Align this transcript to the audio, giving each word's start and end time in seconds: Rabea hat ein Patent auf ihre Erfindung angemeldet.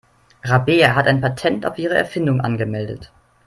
Rabea 0.43 0.95
hat 0.95 1.05
ein 1.05 1.21
Patent 1.21 1.63
auf 1.63 1.77
ihre 1.77 1.93
Erfindung 1.93 2.41
angemeldet. 2.41 3.11